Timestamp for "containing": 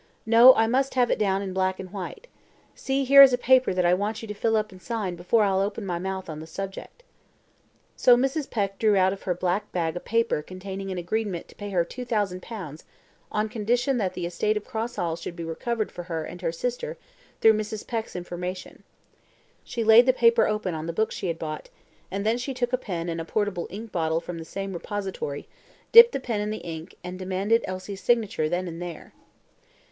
10.41-10.89